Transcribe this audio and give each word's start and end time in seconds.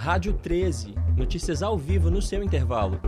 Rádio 0.00 0.32
13, 0.32 0.94
notícias 1.14 1.62
ao 1.62 1.76
vivo 1.76 2.10
no 2.10 2.22
seu 2.22 2.42
intervalo. 2.42 2.98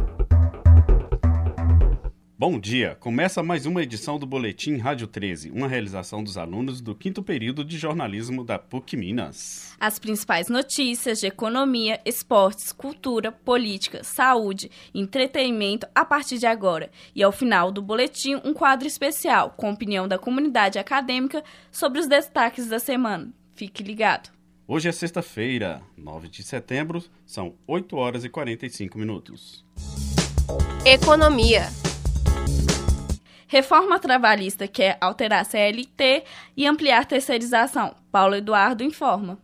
Bom 2.39 2.61
dia! 2.61 2.99
Começa 3.01 3.43
mais 3.43 3.65
uma 3.65 3.83
edição 3.83 4.19
do 4.19 4.27
Boletim 4.27 4.77
Rádio 4.77 5.07
13, 5.07 5.51
uma 5.53 5.67
realização 5.67 6.23
dos 6.23 6.37
alunos 6.37 6.83
do 6.83 6.95
quinto 6.95 7.23
período 7.23 7.65
de 7.65 7.79
jornalismo 7.79 8.45
da 8.45 8.59
PUC 8.59 8.95
Minas. 8.99 9.75
As 9.81 9.99
principais 9.99 10.51
notícias 10.51 11.19
de 11.19 11.29
economia, 11.29 11.99
esportes, 12.05 12.73
cultura, 12.73 13.33
política, 13.33 14.05
saúde 14.05 14.71
e 14.93 15.01
entretenimento 15.01 15.87
a 15.95 16.05
partir 16.05 16.37
de 16.37 16.45
agora. 16.47 16.91
E 17.15 17.23
ao 17.23 17.33
final 17.33 17.73
do 17.73 17.81
boletim, 17.81 18.35
um 18.45 18.53
quadro 18.53 18.87
especial 18.87 19.55
com 19.57 19.73
opinião 19.73 20.07
da 20.07 20.19
comunidade 20.19 20.79
acadêmica 20.79 21.43
sobre 21.71 22.01
os 22.01 22.07
destaques 22.07 22.69
da 22.69 22.79
semana. 22.79 23.33
Fique 23.55 23.83
ligado! 23.83 24.42
Hoje 24.75 24.89
é 24.89 24.93
sexta-feira, 24.93 25.83
9 25.99 26.29
de 26.29 26.43
setembro, 26.43 27.05
são 27.27 27.57
8 27.67 27.95
horas 27.95 28.25
e 28.25 28.31
45 28.31 28.99
minutos. 28.99 29.63
Economia. 30.87 31.65
Reforma 33.47 33.99
trabalhista 33.99 34.67
quer 34.67 34.97
alterar 34.99 35.43
a 35.43 35.45
CLT 35.45 36.25
e 36.57 36.67
ampliar 36.67 37.05
terceirização. 37.05 37.95
Paulo 38.11 38.35
Eduardo 38.35 38.83
informa. 38.83 39.39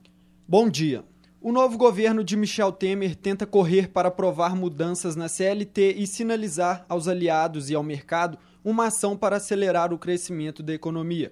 Bom 0.49 0.67
dia. 0.67 1.05
O 1.43 1.53
novo 1.53 1.77
governo 1.77 2.25
de 2.25 2.35
Michel 2.35 2.73
Temer 2.73 3.15
tenta 3.15 3.45
correr 3.45 3.91
para 3.91 4.09
aprovar 4.09 4.57
mudanças 4.57 5.15
na 5.15 5.29
CLT 5.29 5.97
e 5.99 6.07
sinalizar 6.07 6.87
aos 6.89 7.07
aliados 7.07 7.69
e 7.69 7.75
ao 7.75 7.83
mercado 7.83 8.39
uma 8.65 8.87
ação 8.87 9.15
para 9.15 9.37
acelerar 9.37 9.93
o 9.93 9.99
crescimento 9.99 10.63
da 10.63 10.73
economia. 10.73 11.31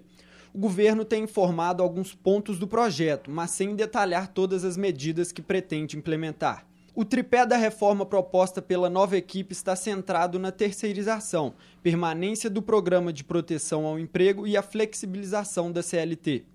O 0.56 0.58
governo 0.58 1.04
tem 1.04 1.24
informado 1.24 1.82
alguns 1.82 2.14
pontos 2.14 2.58
do 2.58 2.66
projeto, 2.66 3.30
mas 3.30 3.50
sem 3.50 3.76
detalhar 3.76 4.28
todas 4.28 4.64
as 4.64 4.74
medidas 4.74 5.30
que 5.30 5.42
pretende 5.42 5.98
implementar. 5.98 6.66
O 6.94 7.04
tripé 7.04 7.44
da 7.44 7.58
reforma 7.58 8.06
proposta 8.06 8.62
pela 8.62 8.88
nova 8.88 9.18
equipe 9.18 9.52
está 9.52 9.76
centrado 9.76 10.38
na 10.38 10.50
terceirização, 10.50 11.52
permanência 11.82 12.48
do 12.48 12.62
programa 12.62 13.12
de 13.12 13.22
proteção 13.22 13.84
ao 13.84 13.98
emprego 13.98 14.46
e 14.46 14.56
a 14.56 14.62
flexibilização 14.62 15.70
da 15.70 15.82
CLT. 15.82 16.46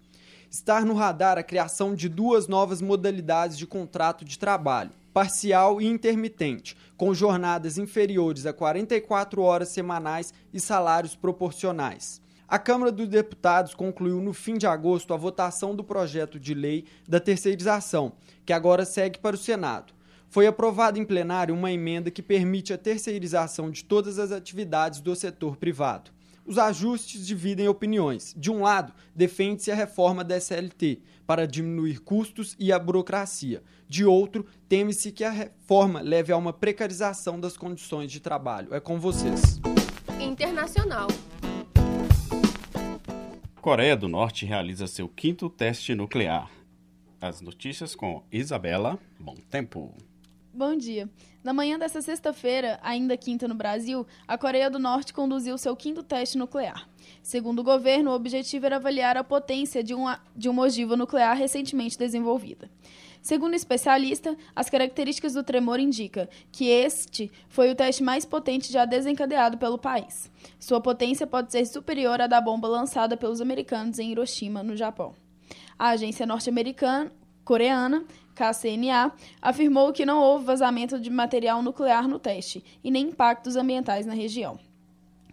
Estar 0.50 0.84
no 0.84 0.96
radar 0.96 1.38
a 1.38 1.44
criação 1.44 1.94
de 1.94 2.10
duas 2.10 2.48
novas 2.48 2.82
modalidades 2.82 3.56
de 3.56 3.68
contrato 3.68 4.26
de 4.26 4.40
trabalho, 4.40 4.90
parcial 5.14 5.80
e 5.80 5.86
intermitente, 5.86 6.76
com 6.98 7.14
jornadas 7.14 7.78
inferiores 7.78 8.48
a 8.48 8.52
44 8.52 9.44
horas 9.44 9.70
semanais 9.70 10.34
e 10.52 10.60
salários 10.60 11.16
proporcionais. 11.16 12.20
A 12.52 12.60
Câmara 12.60 12.92
dos 12.92 13.08
Deputados 13.08 13.74
concluiu 13.74 14.20
no 14.20 14.34
fim 14.34 14.58
de 14.58 14.68
agosto 14.68 15.14
a 15.14 15.18
votação 15.18 15.74
do 15.74 15.86
projeto 15.86 16.38
de 16.38 16.54
lei 16.54 16.84
da 17.08 17.18
terceirização, 17.18 18.12
que 18.46 18.52
agora 18.52 18.84
segue 18.84 19.20
para 19.20 19.38
o 19.38 19.40
Senado 19.40 19.94
foi 20.32 20.48
aprovada 20.48 20.98
em 20.98 21.04
plenário 21.04 21.54
uma 21.54 21.74
emenda 21.74 22.10
que 22.10 22.22
permite 22.22 22.72
a 22.72 22.78
terceirização 22.78 23.70
de 23.70 23.84
todas 23.84 24.18
as 24.18 24.32
atividades 24.32 25.02
do 25.02 25.14
setor 25.14 25.58
privado. 25.58 26.10
Os 26.46 26.58
ajustes 26.58 27.28
dividem 27.28 27.68
opiniões. 27.68 28.34
De 28.38 28.50
um 28.50 28.62
lado, 28.62 28.94
defende-se 29.14 29.70
a 29.70 29.76
reforma 29.76 30.24
da 30.24 30.38
SLT 30.38 31.02
para 31.28 31.46
diminuir 31.46 32.00
custos 32.00 32.56
e 32.58 32.72
a 32.72 32.80
burocracia. 32.80 33.62
De 33.90 34.06
outro, 34.06 34.46
teme-se 34.70 35.12
que 35.12 35.26
a 35.26 35.30
reforma 35.30 36.00
leve 36.00 36.32
a 36.32 36.38
uma 36.38 36.54
precarização 36.54 37.38
das 37.38 37.58
condições 37.58 38.10
de 38.10 38.22
trabalho. 38.22 38.74
É 38.74 38.80
com 38.80 38.98
vocês. 38.98 39.60
Internacional. 40.18 41.08
Coreia 43.62 43.96
do 43.96 44.08
Norte 44.08 44.44
realiza 44.44 44.88
seu 44.88 45.08
quinto 45.08 45.48
teste 45.48 45.94
nuclear. 45.94 46.50
As 47.22 47.42
notícias 47.42 47.94
com 47.94 48.24
Isabela 48.32 48.98
Bom 49.20 49.36
Tempo. 49.36 49.94
Bom 50.52 50.76
dia. 50.76 51.08
Na 51.44 51.54
manhã 51.54 51.78
desta 51.78 52.02
sexta-feira, 52.02 52.80
ainda 52.82 53.16
quinta 53.16 53.48
no 53.48 53.54
Brasil, 53.54 54.08
a 54.28 54.36
Coreia 54.36 54.68
do 54.68 54.80
Norte 54.80 55.14
conduziu 55.14 55.60
seu 55.60 55.76
quinto 55.76 56.02
teste 56.02 56.40
nuclear. 56.40 56.90
Segundo 57.22 57.60
o 57.60 57.64
governo, 57.64 58.10
o 58.10 58.16
objetivo 58.16 58.66
era 58.66 58.78
avaliar 58.78 59.16
a 59.16 59.24
potência 59.24 59.84
de 59.84 59.94
uma, 59.94 60.20
de 60.36 60.50
uma 60.50 60.64
ogiva 60.64 60.98
nuclear 60.98 61.38
recentemente 61.38 62.00
desenvolvida. 62.00 62.68
Segundo 63.22 63.54
o 63.54 63.56
especialista, 63.56 64.36
as 64.56 64.70
características 64.70 65.34
do 65.34 65.44
tremor 65.44 65.80
indicam 65.80 66.28
que 66.52 66.68
este 66.68 67.32
foi 67.48 67.70
o 67.72 67.76
teste 67.76 68.04
mais 68.04 68.26
potente 68.26 68.72
já 68.72 68.86
desencadeado 68.86 69.58
pelo 69.58 69.78
país. 69.78 70.32
Sua 70.60 70.82
potência 70.82 71.28
pode 71.28 71.52
ser 71.52 71.66
superior 71.66 72.20
à 72.20 72.28
da 72.28 72.42
bomba 72.42 72.68
lançada 72.68 73.16
pelos 73.16 73.42
americanos 73.42 74.00
em 74.00 74.12
Hiroshima, 74.12 74.64
no 74.64 74.76
Japão. 74.76 75.14
A 75.78 75.90
agência 75.90 76.26
norte-americana 76.26 77.12
coreana 77.44 78.06
KCNA, 78.34 79.12
afirmou 79.42 79.92
que 79.92 80.06
não 80.06 80.20
houve 80.20 80.46
vazamento 80.46 81.00
de 81.00 81.10
material 81.10 81.62
nuclear 81.62 82.08
no 82.08 82.18
teste 82.18 82.64
e 82.84 82.90
nem 82.90 83.10
impactos 83.10 83.56
ambientais 83.56 84.06
na 84.06 84.14
região. 84.14 84.58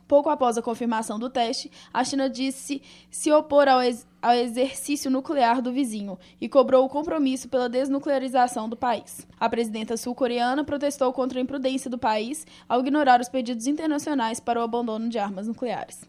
Pouco 0.08 0.30
após 0.30 0.56
a 0.56 0.62
confirmação 0.62 1.18
do 1.18 1.28
teste, 1.28 1.70
a 1.92 2.02
China 2.02 2.30
disse 2.30 2.80
se 3.10 3.30
opor 3.30 3.68
ao, 3.68 3.82
ex 3.82 4.06
ao, 4.22 4.32
exercício 4.32 5.10
nuclear 5.10 5.60
do 5.60 5.70
vizinho 5.70 6.18
e 6.40 6.48
cobrou 6.48 6.86
o 6.86 6.88
compromisso 6.88 7.46
pela 7.46 7.68
desnuclearização 7.68 8.70
do 8.70 8.76
país. 8.76 9.28
A 9.38 9.50
presidenta 9.50 9.98
sul-coreana 9.98 10.64
protestou 10.64 11.12
contra 11.12 11.38
a 11.38 11.42
imprudência 11.42 11.90
do 11.90 11.98
país 11.98 12.46
ao 12.66 12.80
ignorar 12.80 13.20
os 13.20 13.28
pedidos 13.28 13.66
internacionais 13.66 14.40
para 14.40 14.58
o 14.58 14.64
abandono 14.64 15.10
de 15.10 15.18
armas 15.18 15.46
nucleares. 15.46 16.08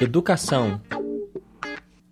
Educação. 0.00 0.80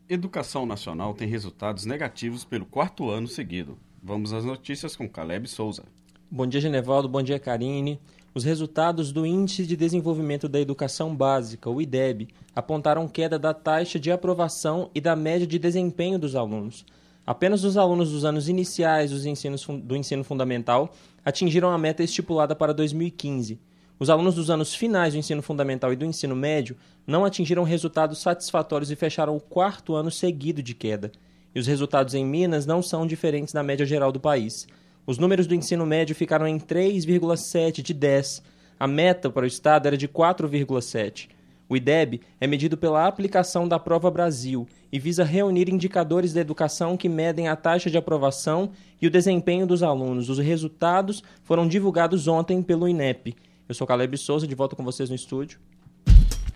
Educação 0.06 0.66
Nacional 0.66 1.14
tem 1.14 1.26
resultados 1.26 1.86
negativos 1.86 2.44
pelo 2.44 2.66
quarto 2.66 3.08
ano 3.08 3.26
seguido. 3.26 3.78
Vamos 4.02 4.34
às 4.34 4.44
notícias 4.44 4.94
com 4.94 5.08
Caleb 5.08 5.48
Souza. 5.48 5.84
Bom 6.30 6.46
dia, 6.46 6.60
Genevaldo. 6.60 7.08
Bom 7.08 7.22
dia, 7.22 7.38
Karine. 7.38 7.98
Os 8.34 8.44
resultados 8.44 9.10
do 9.10 9.24
Índice 9.24 9.64
de 9.64 9.74
Desenvolvimento 9.74 10.46
da 10.46 10.60
Educação 10.60 11.16
Básica, 11.16 11.70
o 11.70 11.80
IDEB, 11.80 12.28
apontaram 12.54 13.08
queda 13.08 13.38
da 13.38 13.54
taxa 13.54 13.98
de 13.98 14.12
aprovação 14.12 14.90
e 14.94 15.00
da 15.00 15.16
média 15.16 15.46
de 15.46 15.58
desempenho 15.58 16.18
dos 16.18 16.36
alunos. 16.36 16.84
Apenas 17.26 17.64
os 17.64 17.78
alunos 17.78 18.12
dos 18.12 18.26
anos 18.26 18.46
iniciais 18.46 19.10
do 19.10 19.96
ensino 19.96 20.22
fundamental 20.22 20.94
atingiram 21.24 21.70
a 21.70 21.78
meta 21.78 22.02
estipulada 22.02 22.54
para 22.54 22.74
2015. 22.74 23.58
Os 23.98 24.10
alunos 24.10 24.34
dos 24.34 24.50
anos 24.50 24.74
finais 24.74 25.14
do 25.14 25.18
ensino 25.18 25.40
fundamental 25.40 25.94
e 25.94 25.96
do 25.96 26.04
ensino 26.04 26.36
médio 26.36 26.76
não 27.06 27.24
atingiram 27.24 27.62
resultados 27.62 28.18
satisfatórios 28.18 28.90
e 28.90 28.96
fecharam 28.96 29.34
o 29.34 29.40
quarto 29.40 29.94
ano 29.94 30.10
seguido 30.10 30.62
de 30.62 30.74
queda. 30.74 31.10
E 31.54 31.58
os 31.58 31.66
resultados 31.66 32.12
em 32.12 32.24
Minas 32.24 32.66
não 32.66 32.82
são 32.82 33.06
diferentes 33.06 33.54
da 33.54 33.62
média 33.62 33.86
geral 33.86 34.12
do 34.12 34.20
país. 34.20 34.68
Os 35.08 35.16
números 35.16 35.46
do 35.46 35.54
ensino 35.54 35.86
médio 35.86 36.14
ficaram 36.14 36.46
em 36.46 36.58
3,7 36.58 37.80
de 37.80 37.94
10. 37.94 38.42
A 38.78 38.86
meta 38.86 39.30
para 39.30 39.44
o 39.44 39.46
estado 39.46 39.86
era 39.86 39.96
de 39.96 40.06
4,7. 40.06 41.30
O 41.66 41.74
IDEB 41.74 42.20
é 42.38 42.46
medido 42.46 42.76
pela 42.76 43.06
aplicação 43.06 43.66
da 43.66 43.78
Prova 43.78 44.10
Brasil 44.10 44.68
e 44.92 44.98
visa 44.98 45.24
reunir 45.24 45.70
indicadores 45.70 46.34
da 46.34 46.42
educação 46.42 46.94
que 46.94 47.08
medem 47.08 47.48
a 47.48 47.56
taxa 47.56 47.88
de 47.88 47.96
aprovação 47.96 48.70
e 49.00 49.06
o 49.06 49.10
desempenho 49.10 49.66
dos 49.66 49.82
alunos. 49.82 50.28
Os 50.28 50.38
resultados 50.40 51.22
foram 51.42 51.66
divulgados 51.66 52.28
ontem 52.28 52.62
pelo 52.62 52.86
INEP. 52.86 53.34
Eu 53.66 53.74
sou 53.74 53.86
Caleb 53.86 54.14
Souza, 54.18 54.46
de 54.46 54.54
volta 54.54 54.76
com 54.76 54.84
vocês 54.84 55.08
no 55.08 55.16
estúdio. 55.16 55.58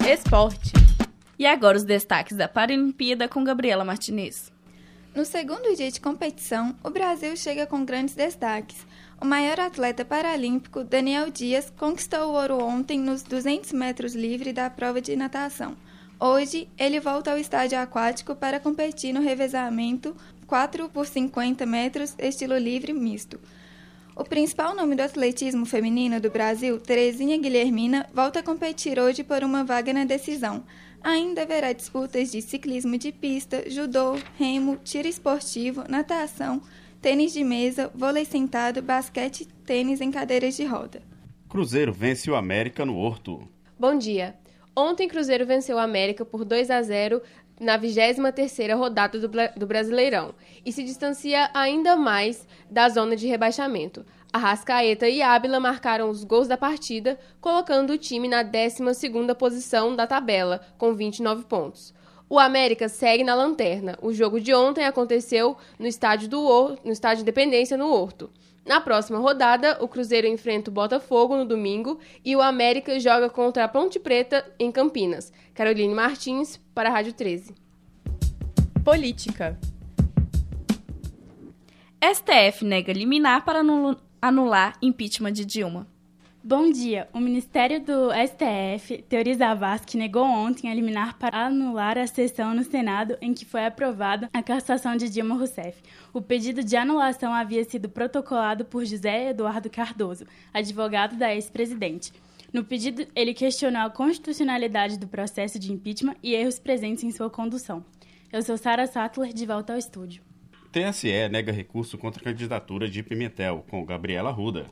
Esporte. 0.07 0.75
E 1.39 1.47
agora 1.47 1.79
os 1.79 1.85
destaques 1.85 2.37
da 2.37 2.49
Paralimpíada 2.49 3.27
com 3.29 3.43
Gabriela 3.45 3.83
Martinez. 3.83 4.52
No 5.15 5.27
segundo 5.27 5.77
dia 5.77 5.91
de 5.91 6.01
competição, 6.01 6.75
o 6.83 6.89
Brasil 6.89 7.37
chega 7.37 7.67
com 7.67 7.85
grandes 7.85 8.15
destaques. 8.15 8.79
O 9.21 9.27
maior 9.27 9.61
atleta 9.61 10.07
paralímpico, 10.07 10.83
Daniel 10.83 11.31
Dias, 11.31 11.71
conquistou 11.77 12.31
o 12.31 12.33
ouro 12.33 12.65
ontem 12.65 12.99
nos 12.99 13.23
200 13.23 13.73
metros 13.73 14.15
livre 14.15 14.55
da 14.55 14.71
prova 14.71 15.03
de 15.03 15.15
natação. 15.15 15.77
Hoje, 16.19 16.67
ele 16.79 16.99
volta 16.99 17.31
ao 17.31 17.37
estádio 17.37 17.79
aquático 17.79 18.35
para 18.35 18.59
competir 18.59 19.13
no 19.13 19.21
revezamento 19.21 20.17
4 20.47 20.89
por 20.89 21.07
50 21.07 21.67
metros 21.67 22.15
estilo 22.19 22.57
livre 22.57 22.95
misto. 22.95 23.39
O 24.17 24.25
principal 24.25 24.75
nome 24.75 24.95
do 24.95 25.03
atletismo 25.03 25.67
feminino 25.67 26.21
do 26.21 26.31
Brasil, 26.31 26.81
Terezinha 26.81 27.37
Guilhermina, 27.37 28.07
volta 28.15 28.41
a 28.41 28.43
competir 28.43 28.99
hoje 28.99 29.23
por 29.23 29.45
uma 29.45 29.63
vaga 29.63 29.93
na 29.93 30.05
decisão. 30.05 30.65
Ainda 31.05 31.43
haverá 31.43 31.73
disputas 31.73 32.31
de 32.31 32.41
ciclismo 32.41 32.97
de 32.97 33.11
pista, 33.11 33.69
judô, 33.69 34.17
remo, 34.39 34.77
tiro 34.85 35.09
esportivo, 35.09 35.83
natação, 35.89 36.63
tênis 37.01 37.33
de 37.33 37.43
mesa, 37.43 37.91
vôlei 37.93 38.25
sentado, 38.25 38.81
basquete 38.81 39.41
e 39.41 39.47
tênis 39.47 40.01
em 40.01 40.13
cadeiras 40.13 40.55
de 40.55 40.65
roda. 40.65 41.03
Cruzeiro 41.49 41.93
vence 41.93 42.31
o 42.31 42.37
América 42.37 42.87
no 42.87 42.97
Horto. 42.97 43.49
Bom 43.77 43.99
dia. 43.99 44.37
Ontem, 44.77 45.09
Cruzeiro 45.09 45.45
venceu 45.45 45.77
o 45.77 45.81
América 45.81 46.25
por 46.25 46.45
2 46.45 46.71
a 46.71 46.81
0 46.81 47.21
na 47.61 47.77
23ª 47.79 48.77
rodada 48.77 49.19
do, 49.19 49.29
do 49.57 49.67
Brasileirão 49.67 50.35
e 50.65 50.73
se 50.73 50.85
distancia 50.85 51.51
ainda 51.53 51.97
mais 51.97 52.47
da 52.71 52.89
zona 52.89 53.17
de 53.17 53.27
rebaixamento. 53.27 54.07
Arrascaeta 54.33 55.09
e 55.09 55.21
Ábila 55.21 55.61
marcaram 55.61 56.09
os 56.09 56.25
gols 56.25 56.49
da 56.49 56.57
partida, 56.57 57.19
colocando 57.39 57.91
o 57.91 57.99
time 57.99 58.29
na 58.29 58.43
12ª 58.43 59.35
posição 59.35 59.95
da 59.95 60.07
tabela, 60.07 60.63
com 60.79 60.95
29 60.95 61.45
pontos. 61.45 61.93
O 62.31 62.39
América 62.39 62.89
segue 62.89 63.23
na 63.23 63.35
lanterna. 63.35 63.99
O 64.01 64.11
jogo 64.11 64.41
de 64.41 64.55
ontem 64.55 64.87
aconteceu 64.87 65.55
no 65.79 65.87
estádio, 65.87 66.31
do 66.31 66.43
Or 66.43 66.79
no 66.83 66.91
estádio 66.91 67.21
Independência, 67.21 67.77
no 67.77 67.93
Horto. 67.93 68.31
Na 68.65 68.81
próxima 68.81 69.19
rodada, 69.19 69.77
o 69.83 69.89
Cruzeiro 69.89 70.27
enfrenta 70.27 70.71
o 70.71 70.73
Botafogo 70.73 71.37
no 71.37 71.45
domingo 71.45 71.99
e 72.25 72.35
o 72.35 72.41
América 72.41 72.99
joga 72.99 73.29
contra 73.29 73.65
a 73.65 73.69
Ponte 73.69 73.99
Preta 73.99 74.51
em 74.59 74.73
Campinas. 74.73 75.31
Caroline 75.53 75.93
Martins, 75.93 76.59
para 76.75 76.89
a 76.89 76.93
Rádio 76.93 77.13
13. 77.13 77.55
Política. 78.83 79.59
STF 82.03 82.65
nega 82.65 82.95
liminar 82.95 83.45
para 83.45 83.63
anular 84.23 84.79
impeachment 84.81 85.33
de 85.33 85.45
Dilma. 85.45 85.85
Bom 86.45 86.71
dia. 86.71 87.09
O 87.13 87.19
Ministério 87.19 87.81
do 87.81 88.11
STF, 88.13 89.03
Teori 89.09 89.35
Zavascki, 89.35 89.97
negou 89.97 90.25
ontem 90.25 90.71
a 90.71 90.75
liminar 90.75 91.19
para 91.19 91.47
anular 91.47 91.99
a 91.99 92.07
sessão 92.07 92.55
no 92.55 92.63
Senado 92.63 93.19
em 93.21 93.35
que 93.35 93.45
foi 93.45 93.67
aprovada 93.67 94.31
a 94.33 94.41
cassação 94.41 94.97
de 94.97 95.09
Dilma 95.09 95.35
Rousseff. 95.35 95.83
O 96.13 96.23
pedido 96.23 96.63
de 96.63 96.77
anulação 96.77 97.35
havia 97.35 97.65
sido 97.65 97.89
protocolado 97.89 98.65
por 98.65 98.85
José 98.85 99.31
Eduardo 99.31 99.69
Cardoso, 99.69 100.25
advogado 100.55 101.17
da 101.17 101.35
ex-presidente. 101.35 102.13
No 102.53 102.63
pedido, 102.63 103.05
ele 103.17 103.35
questionou 103.35 103.83
a 103.83 103.91
constitucionalidade 103.91 105.01
do 105.01 105.09
processo 105.09 105.59
de 105.59 105.73
impeachment 105.73 106.15
e 106.23 106.33
erros 106.33 106.61
presentes 106.61 107.03
em 107.03 107.11
sua 107.11 107.29
condução. 107.29 107.85
Eu 108.33 108.41
sou 108.41 108.57
Sara 108.57 108.87
Sattler, 108.87 109.33
de 109.33 109.47
volta 109.47 109.73
ao 109.73 109.79
estúdio. 109.79 110.23
TSE 110.73 111.29
nega 111.29 111.53
recurso 111.53 111.99
contra 111.99 112.23
a 112.23 112.25
candidatura 112.25 112.89
de 112.89 113.03
Pimentel, 113.03 113.63
com 113.69 113.85
Gabriela 113.85 114.31
Ruda. 114.31 114.71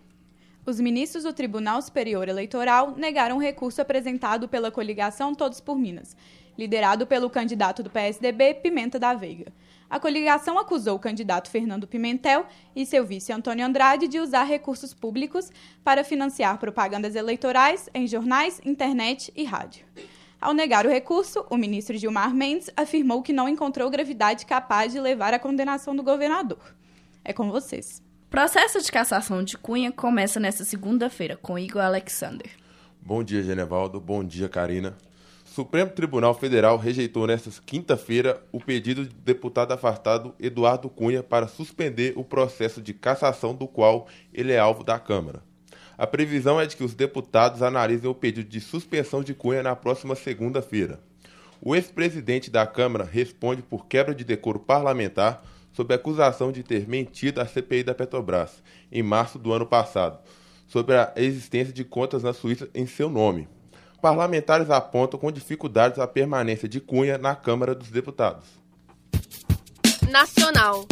Os 0.64 0.81
ministros 0.81 1.25
do 1.25 1.32
Tribunal 1.32 1.82
Superior 1.82 2.26
Eleitoral 2.26 2.94
negaram 2.97 3.37
o 3.37 3.41
recurso 3.41 3.82
apresentado 3.82 4.49
pela 4.49 4.70
coligação 4.70 5.35
Todos 5.35 5.61
por 5.61 5.79
Minas, 5.79 6.17
liderado 6.56 7.06
pelo 7.06 7.29
candidato 7.29 7.82
do 7.82 7.91
PSDB, 7.91 8.55
Pimenta 8.55 8.99
da 8.99 9.12
Veiga. 9.12 9.52
A 9.91 10.00
coligação 10.00 10.58
acusou 10.58 10.97
o 10.97 11.00
candidato 11.00 11.50
Fernando 11.50 11.87
Pimentel 11.87 12.47
e 12.75 12.87
seu 12.87 13.05
vice 13.05 13.31
Antônio 13.31 13.67
Andrade 13.67 14.08
de 14.08 14.20
usar 14.20 14.44
recursos 14.44 14.94
públicos 14.94 15.52
para 15.85 16.02
financiar 16.02 16.56
propagandas 16.56 17.14
eleitorais 17.14 17.91
em 17.93 18.06
jornais, 18.06 18.58
internet 18.64 19.31
e 19.37 19.44
rádio. 19.44 19.85
Ao 20.40 20.54
negar 20.54 20.87
o 20.87 20.88
recurso, 20.88 21.44
o 21.50 21.56
ministro 21.56 21.98
Gilmar 21.98 22.34
Mendes 22.34 22.70
afirmou 22.75 23.22
que 23.22 23.32
não 23.32 23.46
encontrou 23.46 23.90
gravidade 23.90 24.46
capaz 24.46 24.90
de 24.90 24.98
levar 24.98 25.34
à 25.34 25.38
condenação 25.38 25.94
do 25.94 26.02
governador. 26.02 26.75
É 27.22 27.31
com 27.31 27.50
vocês. 27.50 28.02
Processo 28.31 28.81
de 28.81 28.90
cassação 28.90 29.44
de 29.44 29.58
Cunha 29.58 29.92
começa 29.92 30.40
nesta 30.40 30.64
segunda-feira 30.64 31.37
com 31.37 31.58
Igor 31.58 31.82
Alexander. 31.82 32.50
Bom 33.02 33.22
dia, 33.22 33.42
Genevaldo. 33.42 34.00
Bom 34.00 34.25
dia, 34.25 34.48
Karina. 34.48 34.96
Supremo 35.44 35.90
Tribunal 35.90 36.32
Federal 36.32 36.78
rejeitou 36.78 37.26
nesta 37.26 37.50
quinta-feira 37.66 38.42
o 38.50 38.60
pedido 38.60 39.04
do 39.04 39.14
deputado 39.14 39.72
afastado 39.72 40.34
Eduardo 40.40 40.88
Cunha 40.88 41.22
para 41.22 41.48
suspender 41.48 42.14
o 42.16 42.25
processo 42.25 42.81
de 42.81 42.94
cassação 42.94 43.54
do 43.54 43.69
qual 43.69 44.06
ele 44.32 44.52
é 44.52 44.58
alvo 44.58 44.84
da 44.84 44.98
Câmara. 44.98 45.42
A 46.00 46.06
previsão 46.06 46.58
é 46.58 46.64
de 46.64 46.79
que 46.79 46.82
os 46.82 46.94
deputados 46.94 47.61
analisem 47.61 48.08
o 48.08 48.14
pedido 48.14 48.49
de 48.49 48.58
suspensão 48.58 49.23
de 49.23 49.35
Cunha 49.35 49.62
na 49.62 49.76
próxima 49.76 50.14
segunda-feira. 50.14 50.99
O 51.61 51.76
ex-presidente 51.76 52.50
da 52.50 52.67
Câmara 52.67 53.05
responde 53.05 53.61
por 53.61 53.85
quebra 53.85 54.14
de 54.14 54.25
decoro 54.25 54.58
parlamentar 54.58 55.44
sob 55.75 55.93
acusação 55.93 56.50
de 56.50 56.62
ter 56.62 56.88
mentido 56.88 57.38
à 57.43 57.47
CPI 57.47 57.82
da 57.82 57.94
Petrobras 57.94 58.62
em 58.91 59.02
março 59.02 59.38
do 59.38 59.52
ano 59.52 59.67
passado 59.67 60.19
sobre 60.67 60.97
a 60.97 61.12
existência 61.17 61.70
de 61.70 61.85
contas 61.85 62.23
na 62.23 62.32
Suíça 62.32 62.67
em 62.75 62.87
seu 62.87 63.11
nome. 63.11 63.47
Parlamentares 64.00 64.70
apontam 64.70 65.20
com 65.20 65.31
dificuldades 65.31 65.99
a 65.99 66.06
permanência 66.06 66.67
de 66.67 66.81
Cunha 66.81 67.19
na 67.19 67.37
Câmara 67.37 67.75
dos 67.75 67.91
Deputados. 67.91 68.47
Nacional. 70.11 70.87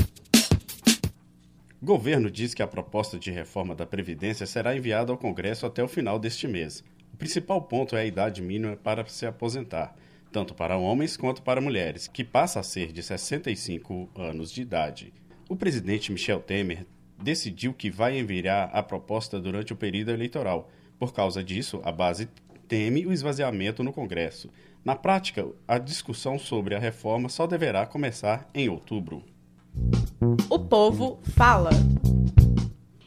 Governo 1.83 2.31
diz 2.31 2.55
que 2.55 2.63
a 2.63 2.67
proposta 2.67 3.19
de 3.19 3.31
reforma 3.31 3.75
da 3.75 3.87
Previdência 3.87 4.47
será 4.47 4.77
enviada 4.77 5.13
ao 5.13 5.19
Congresso 5.19 5.65
até 5.65 5.83
o 5.83 5.89
final 5.89 6.19
deste 6.19 6.49
mês. 6.49 6.85
O 7.13 7.17
principal 7.17 7.63
ponto 7.63 7.97
é 7.97 8.01
a 8.01 8.07
idade 8.07 8.43
mínima 8.43 8.77
para 8.77 9.07
se 9.07 9.27
aposentar 9.27 9.95
tanto 10.31 10.55
para 10.55 10.77
homens 10.77 11.17
quanto 11.17 11.43
para 11.43 11.61
mulheres, 11.61 12.07
que 12.07 12.25
passa 12.25 12.61
a 12.61 12.63
ser 12.63 12.93
de 12.93 13.03
65 13.03 14.11
anos 14.15 14.53
de 14.53 14.63
idade. 14.63 15.13
O 15.49 15.57
presidente 15.57 16.13
Michel 16.13 16.41
Temer 16.41 16.87
decidiu 17.21 17.73
que 17.73 17.91
vai 17.91 18.19
enviar 18.19 18.71
a 18.73 18.83
proposta 18.83 19.41
durante 19.41 19.73
o 19.73 19.77
período 19.77 20.11
eleitoral. 20.11 20.71
Por 20.99 21.13
causa 21.13 21.43
disso, 21.43 21.81
a 21.85 21.91
base 21.91 22.29
teme 22.69 23.07
o 23.07 23.13
esvaziamento 23.13 23.83
no 23.83 23.93
Congresso. 23.93 24.51
Na 24.85 24.95
prática, 24.95 25.47
a 25.67 25.79
discussão 25.79 26.39
sobre 26.39 26.75
a 26.75 26.79
reforma 26.79 27.29
só 27.29 27.47
deverá 27.47 27.87
começar 27.87 28.49
em 28.55 28.69
outubro. 28.69 29.25
O 30.51 30.58
povo 30.69 31.19
fala. 31.35 31.71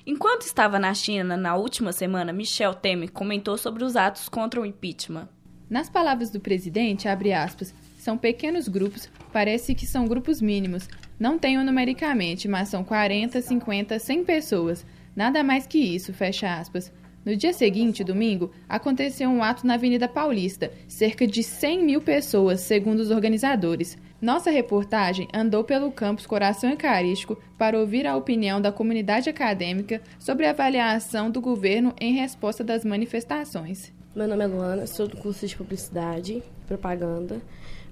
Enquanto 0.03 0.41
estava 0.41 0.79
na 0.79 0.95
China 0.95 1.37
na 1.37 1.55
última 1.55 1.93
semana, 1.93 2.33
Michel 2.33 2.73
Temer 2.73 3.11
comentou 3.11 3.55
sobre 3.55 3.83
os 3.83 3.95
atos 3.95 4.27
contra 4.27 4.59
o 4.59 4.65
impeachment. 4.65 5.29
Nas 5.69 5.87
palavras 5.87 6.31
do 6.31 6.39
presidente, 6.39 7.07
abre 7.07 7.31
aspas, 7.31 7.71
são 7.99 8.17
pequenos 8.17 8.67
grupos, 8.67 9.07
parece 9.31 9.75
que 9.75 9.85
são 9.85 10.07
grupos 10.07 10.41
mínimos. 10.41 10.89
Não 11.19 11.37
tenho 11.37 11.63
numericamente, 11.63 12.47
mas 12.47 12.67
são 12.67 12.83
40, 12.83 13.39
50, 13.39 13.99
100 13.99 14.23
pessoas. 14.23 14.83
Nada 15.15 15.43
mais 15.43 15.67
que 15.67 15.77
isso, 15.77 16.11
fecha 16.11 16.57
aspas. 16.57 16.91
No 17.23 17.35
dia 17.35 17.53
seguinte, 17.53 18.03
domingo, 18.03 18.51
aconteceu 18.67 19.29
um 19.29 19.43
ato 19.43 19.67
na 19.67 19.75
Avenida 19.75 20.07
Paulista, 20.07 20.71
cerca 20.87 21.27
de 21.27 21.43
100 21.43 21.85
mil 21.85 22.01
pessoas, 22.01 22.61
segundo 22.61 23.01
os 23.01 23.11
organizadores. 23.11 23.99
Nossa 24.21 24.51
reportagem 24.51 25.27
andou 25.33 25.63
pelo 25.63 25.91
campus 25.91 26.27
Coração 26.27 26.69
Eucarístico 26.69 27.41
para 27.57 27.79
ouvir 27.79 28.05
a 28.05 28.15
opinião 28.15 28.61
da 28.61 28.71
comunidade 28.71 29.27
acadêmica 29.27 29.99
sobre 30.19 30.45
a 30.45 30.51
avaliação 30.51 31.31
do 31.31 31.41
governo 31.41 31.91
em 31.99 32.13
resposta 32.13 32.63
das 32.63 32.85
manifestações. 32.85 33.91
Meu 34.15 34.27
nome 34.27 34.43
é 34.43 34.47
Luana, 34.47 34.85
sou 34.85 35.07
do 35.07 35.17
curso 35.17 35.47
de 35.47 35.57
Publicidade 35.57 36.33
e 36.33 36.43
Propaganda. 36.67 37.41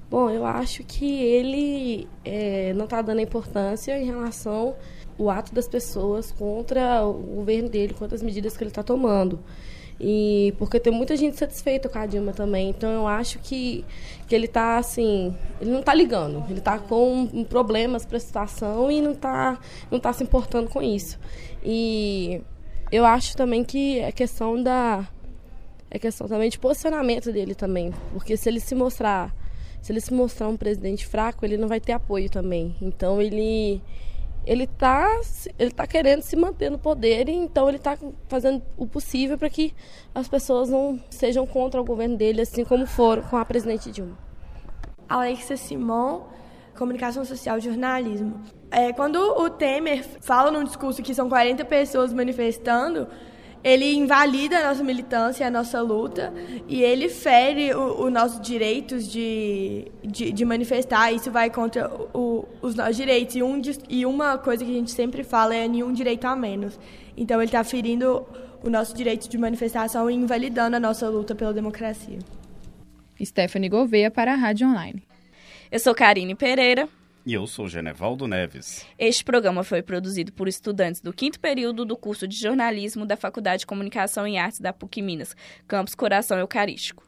Bom, 0.07 0.29
eu 0.29 0.45
acho 0.45 0.83
que 0.83 1.19
ele 1.19 2.07
é, 2.23 2.73
não 2.73 2.85
está 2.85 3.01
dando 3.01 3.21
importância 3.21 3.99
em 3.99 4.05
relação 4.05 4.75
ao 5.17 5.29
ato 5.31 5.51
das 5.51 5.67
pessoas 5.67 6.31
contra 6.31 7.03
o 7.07 7.13
governo 7.13 7.69
dele, 7.69 7.95
contra 7.95 8.15
as 8.15 8.21
medidas 8.21 8.55
que 8.55 8.63
ele 8.63 8.69
está 8.69 8.83
tomando. 8.83 9.39
E 9.99 10.53
porque 10.57 10.79
tem 10.79 10.93
muita 10.93 11.17
gente 11.17 11.37
satisfeita 11.37 11.89
com 11.89 11.99
a 11.99 12.05
Dilma 12.05 12.31
também. 12.31 12.69
Então 12.69 12.89
eu 12.89 13.07
acho 13.07 13.37
que, 13.39 13.83
que 14.27 14.33
ele 14.33 14.45
está 14.45 14.77
assim, 14.77 15.35
ele 15.59 15.71
não 15.71 15.81
está 15.81 15.93
ligando. 15.93 16.43
Ele 16.49 16.59
está 16.59 16.79
com 16.79 17.27
problemas 17.49 18.05
para 18.05 18.17
a 18.17 18.19
situação 18.19 18.89
e 18.89 19.01
não 19.01 19.11
está 19.11 19.59
não 19.91 19.99
tá 19.99 20.13
se 20.13 20.23
importando 20.23 20.69
com 20.69 20.81
isso. 20.81 21.19
E 21.63 22.41
eu 22.91 23.05
acho 23.05 23.35
também 23.35 23.63
que 23.63 23.99
é 23.99 24.11
questão 24.11 24.61
da 24.61 25.05
é 25.91 25.99
questão 25.99 26.27
também 26.27 26.49
de 26.49 26.59
posicionamento 26.59 27.31
dele 27.31 27.53
também. 27.53 27.93
Porque 28.13 28.37
se 28.37 28.47
ele 28.47 28.61
se 28.61 28.75
mostrar, 28.75 29.35
se 29.81 29.91
ele 29.91 29.99
se 29.99 30.13
mostrar 30.13 30.47
um 30.47 30.55
presidente 30.55 31.05
fraco, 31.05 31.45
ele 31.45 31.57
não 31.57 31.67
vai 31.67 31.81
ter 31.81 31.91
apoio 31.91 32.29
também. 32.29 32.75
Então 32.81 33.21
ele 33.21 33.81
ele 34.45 34.63
está 34.63 35.07
ele 35.57 35.71
tá 35.71 35.85
querendo 35.85 36.21
se 36.21 36.35
manter 36.35 36.69
no 36.69 36.79
poder 36.79 37.29
e 37.29 37.31
então 37.31 37.67
ele 37.67 37.77
está 37.77 37.97
fazendo 38.27 38.63
o 38.77 38.87
possível 38.87 39.37
para 39.37 39.49
que 39.49 39.73
as 40.13 40.27
pessoas 40.27 40.69
não 40.69 40.99
sejam 41.09 41.45
contra 41.45 41.79
o 41.79 41.83
governo 41.83 42.17
dele, 42.17 42.41
assim 42.41 42.63
como 42.63 42.85
foram 42.85 43.23
com 43.23 43.37
a 43.37 43.45
presidente 43.45 43.91
Dilma. 43.91 44.17
Alexa 45.07 45.57
Simon, 45.57 46.23
Comunicação 46.77 47.25
Social 47.25 47.57
e 47.57 47.61
Jornalismo. 47.61 48.41
É, 48.71 48.93
quando 48.93 49.17
o 49.17 49.49
Temer 49.49 50.03
fala 50.21 50.51
num 50.51 50.63
discurso 50.63 51.01
que 51.01 51.15
são 51.15 51.27
40 51.27 51.65
pessoas 51.65 52.13
manifestando, 52.13 53.07
ele 53.63 53.93
invalida 53.93 54.57
a 54.59 54.69
nossa 54.69 54.83
militância, 54.83 55.45
a 55.45 55.51
nossa 55.51 55.81
luta, 55.81 56.33
e 56.67 56.81
ele 56.81 57.09
fere 57.09 57.73
os 57.73 58.11
nossos 58.11 58.39
direitos 58.39 59.07
de, 59.11 59.87
de, 60.03 60.31
de, 60.31 60.45
manifestar. 60.45 61.11
Isso 61.11 61.29
vai 61.29 61.49
contra 61.49 61.91
o, 62.13 62.47
os 62.61 62.75
nossos 62.75 62.95
direitos. 62.95 63.35
E, 63.35 63.43
um, 63.43 63.61
e 63.89 64.05
uma 64.05 64.37
coisa 64.37 64.63
que 64.63 64.71
a 64.71 64.73
gente 64.73 64.91
sempre 64.91 65.23
fala 65.23 65.55
é 65.55 65.67
nenhum 65.67 65.91
direito 65.91 66.25
a 66.25 66.35
menos. 66.35 66.79
Então, 67.17 67.37
ele 67.41 67.47
está 67.47 67.63
ferindo 67.63 68.25
o 68.63 68.69
nosso 68.69 68.95
direito 68.95 69.29
de 69.29 69.37
manifestação 69.37 70.09
e 70.09 70.15
invalidando 70.15 70.75
a 70.75 70.79
nossa 70.79 71.09
luta 71.09 71.35
pela 71.35 71.53
democracia. 71.53 72.19
Stephanie 73.21 73.69
Gouveia 73.69 74.09
para 74.09 74.33
a 74.33 74.35
Rádio 74.35 74.67
Online. 74.67 75.03
Eu 75.71 75.79
sou 75.79 75.93
Karine 75.93 76.33
Pereira. 76.35 76.87
E 77.29 77.33
eu 77.35 77.45
sou 77.45 77.69
Genevaldo 77.69 78.27
Neves. 78.27 78.87
Este 78.97 79.23
programa 79.23 79.63
foi 79.63 79.83
produzido 79.83 80.33
por 80.33 80.47
estudantes 80.47 80.99
do 80.99 81.13
quinto 81.13 81.39
período 81.39 81.85
do 81.85 81.95
curso 81.95 82.27
de 82.27 82.35
jornalismo 82.35 83.05
da 83.05 83.15
Faculdade 83.15 83.59
de 83.59 83.67
Comunicação 83.67 84.27
e 84.27 84.35
Artes 84.35 84.59
da 84.59 84.73
PUC 84.73 84.99
Minas, 84.99 85.35
campus 85.67 85.93
Coração 85.93 86.39
Eucarístico. 86.39 87.03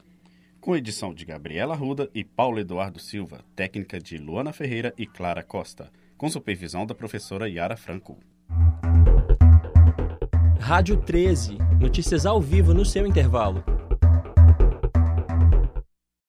Com 0.59 0.75
edição 0.75 1.11
de 1.11 1.25
Gabriela 1.25 1.73
Ruda 1.73 2.07
e 2.13 2.23
Paulo 2.23 2.59
Eduardo 2.59 2.99
Silva, 2.99 3.43
técnica 3.55 3.99
de 3.99 4.19
Luana 4.19 4.53
Ferreira 4.53 4.93
e 4.95 5.07
Clara 5.07 5.41
Costa, 5.41 5.91
com 6.15 6.29
supervisão 6.29 6.85
da 6.85 6.93
professora 6.93 7.49
Yara 7.49 7.75
Franco. 7.75 8.19
Rádio 10.59 10.97
13, 10.97 11.57
notícias 11.79 12.27
ao 12.27 12.39
vivo 12.39 12.75
no 12.75 12.85
seu 12.85 13.07
intervalo. 13.07 13.63